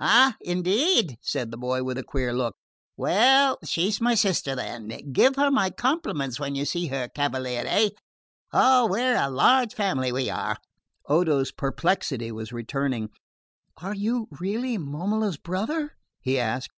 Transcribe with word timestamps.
"Ah, 0.00 0.34
indeed?" 0.40 1.18
said 1.22 1.52
the 1.52 1.56
boy 1.56 1.84
with 1.84 1.96
a 1.96 2.02
queer 2.02 2.34
look. 2.34 2.56
"Well, 2.96 3.58
she's 3.64 4.00
my 4.00 4.16
sister, 4.16 4.56
then. 4.56 4.88
Give 5.12 5.36
her 5.36 5.52
my 5.52 5.70
compliments 5.70 6.40
when 6.40 6.56
you 6.56 6.64
see 6.64 6.88
her, 6.88 7.06
cavaliere. 7.14 7.90
Oh, 8.52 8.88
we're 8.88 9.14
a 9.14 9.30
large 9.30 9.72
family, 9.76 10.10
we 10.10 10.28
are!" 10.28 10.56
Odo's 11.06 11.52
perplexity 11.52 12.32
was 12.32 12.52
returning. 12.52 13.10
"Are 13.76 13.94
you 13.94 14.26
really 14.40 14.78
Momola's 14.78 15.36
brother?" 15.36 15.96
he 16.20 16.40
asked. 16.40 16.72